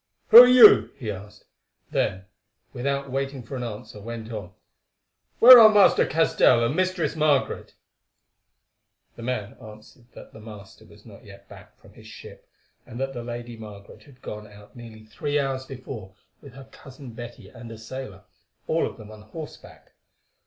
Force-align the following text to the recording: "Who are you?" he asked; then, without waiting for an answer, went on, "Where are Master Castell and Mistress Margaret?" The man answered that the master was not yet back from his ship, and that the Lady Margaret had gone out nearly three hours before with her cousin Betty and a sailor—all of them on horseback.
"Who 0.29 0.41
are 0.41 0.47
you?" 0.47 0.89
he 0.97 1.11
asked; 1.11 1.45
then, 1.91 2.25
without 2.73 3.11
waiting 3.11 3.43
for 3.43 3.55
an 3.55 3.61
answer, 3.61 4.01
went 4.01 4.31
on, 4.31 4.51
"Where 5.37 5.59
are 5.59 5.69
Master 5.71 6.07
Castell 6.07 6.65
and 6.65 6.75
Mistress 6.75 7.15
Margaret?" 7.15 7.75
The 9.15 9.21
man 9.21 9.53
answered 9.61 10.05
that 10.13 10.33
the 10.33 10.39
master 10.39 10.85
was 10.85 11.05
not 11.05 11.23
yet 11.23 11.47
back 11.47 11.77
from 11.77 11.93
his 11.93 12.07
ship, 12.07 12.49
and 12.83 12.99
that 12.99 13.13
the 13.13 13.23
Lady 13.23 13.55
Margaret 13.57 14.05
had 14.05 14.23
gone 14.23 14.47
out 14.47 14.75
nearly 14.75 15.05
three 15.05 15.37
hours 15.37 15.67
before 15.67 16.15
with 16.41 16.53
her 16.55 16.67
cousin 16.71 17.11
Betty 17.13 17.49
and 17.49 17.71
a 17.71 17.77
sailor—all 17.77 18.87
of 18.87 18.97
them 18.97 19.11
on 19.11 19.21
horseback. 19.21 19.91